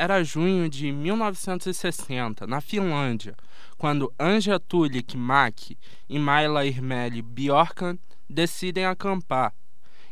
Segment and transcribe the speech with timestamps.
[0.00, 3.34] Era junho de 1960, na Finlândia,
[3.76, 5.76] quando Anja Tulik Mak
[6.08, 7.98] e Maila Irmeli Bjorkan
[8.30, 9.52] decidem acampar.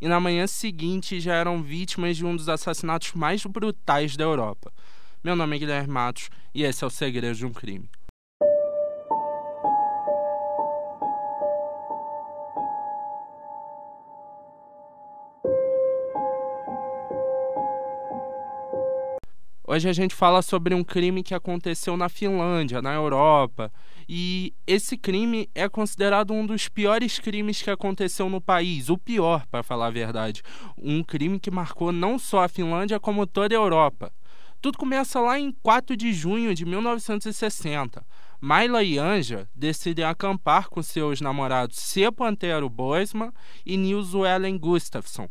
[0.00, 4.72] E na manhã seguinte já eram vítimas de um dos assassinatos mais brutais da Europa.
[5.22, 7.90] Meu nome é Guilherme Matos e esse é o Segredo de um Crime.
[19.66, 23.72] Hoje a gente fala sobre um crime que aconteceu na Finlândia, na Europa.
[24.06, 29.46] E esse crime é considerado um dos piores crimes que aconteceu no país, o pior,
[29.46, 30.42] para falar a verdade.
[30.76, 34.12] Um crime que marcou não só a Finlândia, como toda a Europa.
[34.60, 38.06] Tudo começa lá em 4 de junho de 1960.
[38.38, 43.32] Maila e Anja decidem acampar com seus namorados Sepo Antero Boisman
[43.64, 45.30] e Nils Wellen Gustafsson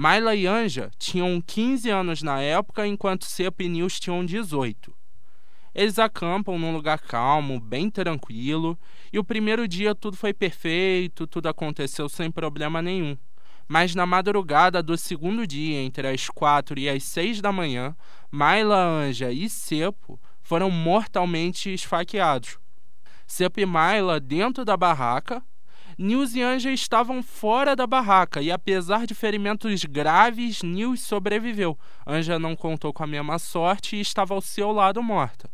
[0.00, 4.94] Maila e Anja tinham 15 anos na época, enquanto Sepo e Nils tinham 18.
[5.74, 8.78] Eles acampam num lugar calmo, bem tranquilo,
[9.12, 13.18] e o primeiro dia tudo foi perfeito, tudo aconteceu sem problema nenhum.
[13.66, 17.96] Mas na madrugada do segundo dia, entre as quatro e as seis da manhã,
[18.30, 22.56] Maila, Anja e Sepo foram mortalmente esfaqueados.
[23.26, 25.42] Sepo e Maila dentro da barraca,
[26.00, 31.76] Nils e Anja estavam fora da barraca e, apesar de ferimentos graves, Nils sobreviveu.
[32.06, 35.50] Anja não contou com a mesma sorte e estava ao seu lado morta.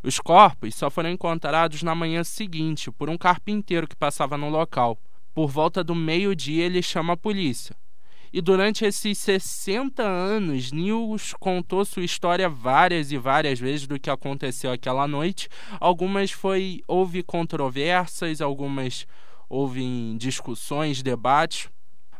[0.00, 4.96] Os corpos só foram encontrados na manhã seguinte por um carpinteiro que passava no local.
[5.34, 7.74] Por volta do meio-dia, ele chama a polícia.
[8.32, 14.10] E durante esses 60 anos, Nils contou sua história várias e várias vezes do que
[14.10, 15.48] aconteceu aquela noite.
[15.80, 19.04] Algumas foi houve controvérsias, algumas
[19.48, 21.68] houve discussões, debates,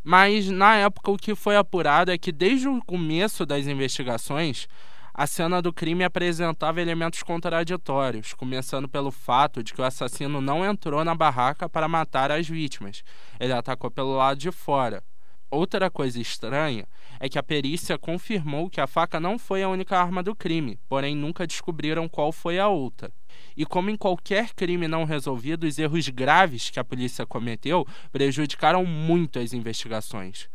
[0.02, 4.68] mas na época o que foi apurado é que desde o começo das investigações,
[5.14, 10.64] a cena do crime apresentava elementos contraditórios, começando pelo fato de que o assassino não
[10.64, 13.02] entrou na barraca para matar as vítimas,
[13.38, 15.02] ele atacou pelo lado de fora.
[15.50, 16.84] Outra coisa estranha
[17.20, 20.80] é que a perícia confirmou que a faca não foi a única arma do crime,
[20.88, 23.12] porém nunca descobriram qual foi a outra.
[23.56, 28.84] E como em qualquer crime não resolvido, os erros graves que a polícia cometeu prejudicaram
[28.84, 30.48] muito as investigações.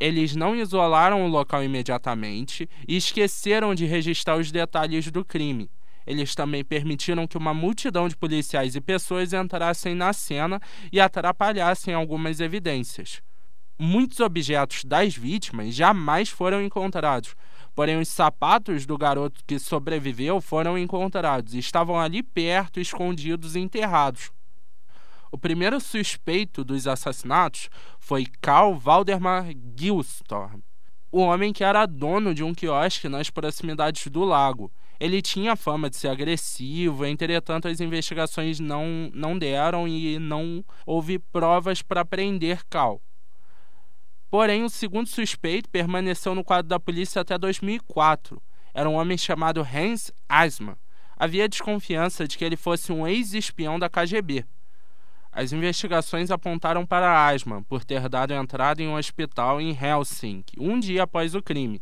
[0.00, 5.70] Eles não isolaram o local imediatamente e esqueceram de registrar os detalhes do crime.
[6.06, 10.58] Eles também permitiram que uma multidão de policiais e pessoas entrassem na cena
[10.90, 13.20] e atrapalhassem algumas evidências.
[13.78, 17.36] Muitos objetos das vítimas jamais foram encontrados,
[17.78, 23.60] Porém, os sapatos do garoto que sobreviveu foram encontrados e estavam ali perto, escondidos e
[23.60, 24.32] enterrados.
[25.30, 30.58] O primeiro suspeito dos assassinatos foi Karl Waldemar Gilstorm,
[31.12, 34.72] o homem que era dono de um quiosque nas proximidades do lago.
[34.98, 41.20] Ele tinha fama de ser agressivo, entretanto, as investigações não, não deram e não houve
[41.20, 43.00] provas para prender Karl.
[44.30, 48.40] Porém, o segundo suspeito permaneceu no quadro da polícia até 2004.
[48.74, 50.76] Era um homem chamado Hans Eismann.
[51.16, 54.44] Havia desconfiança de que ele fosse um ex-espião da KGB.
[55.32, 60.78] As investigações apontaram para Eismann por ter dado entrada em um hospital em Helsinki, um
[60.78, 61.80] dia após o crime.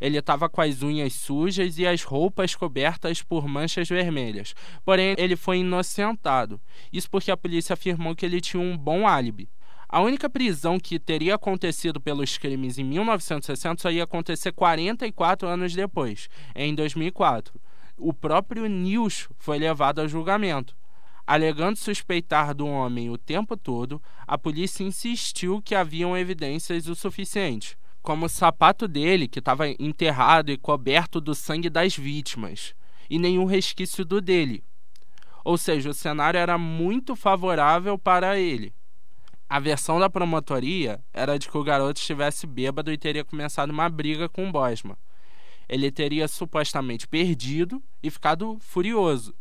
[0.00, 4.54] Ele estava com as unhas sujas e as roupas cobertas por manchas vermelhas.
[4.84, 6.60] Porém, ele foi inocentado.
[6.92, 9.48] Isso porque a polícia afirmou que ele tinha um bom álibi.
[9.94, 15.72] A única prisão que teria acontecido pelos crimes em 1960 só ia acontecer 44 anos
[15.72, 17.54] depois, em 2004.
[17.96, 20.76] O próprio Nils foi levado a julgamento.
[21.24, 27.78] Alegando suspeitar do homem o tempo todo, a polícia insistiu que haviam evidências o suficiente,
[28.02, 32.74] como o sapato dele, que estava enterrado e coberto do sangue das vítimas,
[33.08, 34.64] e nenhum resquício do dele.
[35.44, 38.74] Ou seja, o cenário era muito favorável para ele.
[39.54, 43.88] A versão da promotoria era de que o garoto estivesse bêbado e teria começado uma
[43.88, 44.96] briga com o Bosman.
[45.68, 49.32] Ele teria supostamente perdido e ficado furioso,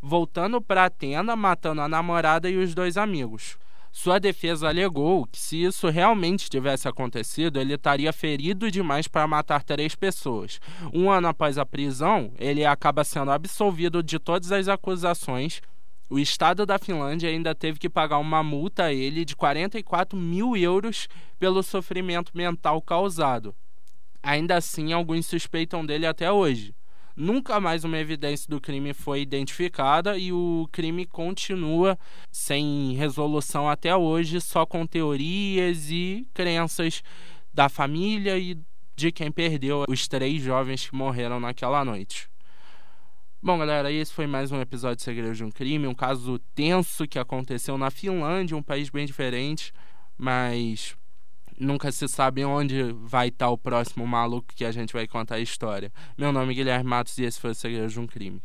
[0.00, 3.58] voltando para a tenda, matando a namorada e os dois amigos.
[3.92, 9.62] Sua defesa alegou que, se isso realmente tivesse acontecido, ele estaria ferido demais para matar
[9.62, 10.58] três pessoas.
[10.90, 15.60] Um ano após a prisão, ele acaba sendo absolvido de todas as acusações
[16.08, 20.56] o Estado da Finlândia ainda teve que pagar uma multa a ele de 44 mil
[20.56, 21.08] euros
[21.38, 23.54] pelo sofrimento mental causado.
[24.22, 26.74] Ainda assim, alguns suspeitam dele até hoje.
[27.16, 31.96] Nunca mais uma evidência do crime foi identificada e o crime continua
[32.32, 37.02] sem resolução até hoje, só com teorias e crenças
[37.52, 38.58] da família e
[38.96, 42.28] de quem perdeu os três jovens que morreram naquela noite.
[43.46, 47.06] Bom, galera, esse foi mais um episódio de Segredos de um Crime, um caso tenso
[47.06, 49.70] que aconteceu na Finlândia, um país bem diferente,
[50.16, 50.96] mas
[51.60, 55.40] nunca se sabe onde vai estar o próximo maluco que a gente vai contar a
[55.40, 55.92] história.
[56.16, 58.40] Meu nome é Guilherme Matos e esse foi o Segredos de um Crime.